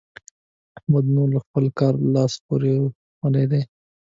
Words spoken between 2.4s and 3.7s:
پرېولی دی.